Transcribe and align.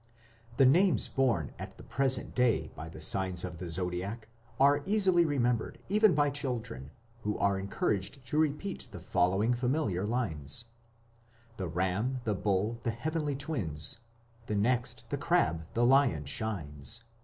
The 0.57 0.65
names 0.65 1.07
borne 1.07 1.51
at 1.59 1.77
the 1.77 1.83
present 1.83 2.33
day 2.33 2.71
by 2.73 2.89
the 2.89 2.99
signs 2.99 3.43
of 3.43 3.59
the 3.59 3.69
Zodiac 3.69 4.27
are 4.59 4.81
easily 4.83 5.25
remembered 5.25 5.77
even 5.89 6.15
by 6.15 6.31
children, 6.31 6.89
who 7.21 7.37
are 7.37 7.59
encouraged 7.59 8.25
to 8.25 8.39
repeat 8.39 8.89
the 8.91 8.99
following 8.99 9.53
familiar 9.53 10.03
lines: 10.07 10.65
The 11.57 11.67
Ram, 11.67 12.19
the 12.23 12.33
Bull, 12.33 12.79
the 12.81 12.89
heavenly 12.89 13.35
Twins, 13.35 13.99
And 14.47 14.63
next 14.63 15.07
the 15.11 15.19
Crab, 15.19 15.67
the 15.75 15.85
Lion 15.85 16.25
shines. 16.25 17.03